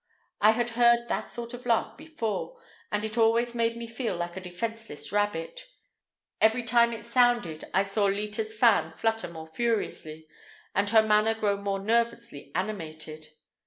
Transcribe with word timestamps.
I 0.41 0.53
had 0.53 0.71
heard 0.71 1.09
that 1.09 1.29
sort 1.29 1.53
of 1.53 1.63
laugh 1.67 1.95
before, 1.95 2.59
and 2.91 3.05
it 3.05 3.19
always 3.19 3.53
made 3.53 3.77
me 3.77 3.85
feel 3.85 4.15
like 4.17 4.35
a 4.35 4.41
defenseless 4.41 5.11
rabbit. 5.11 5.67
Every 6.41 6.63
time 6.63 6.91
it 6.91 7.05
sounded 7.05 7.65
I 7.71 7.83
saw 7.83 8.05
Leta's 8.05 8.51
fan 8.57 8.93
flutter 8.93 9.27
more 9.27 9.45
furiously 9.45 10.27
and 10.73 10.89
her 10.89 11.03
manner 11.03 11.35
grow 11.35 11.55
more 11.57 11.77
nervously 11.77 12.51
animated. 12.55 13.27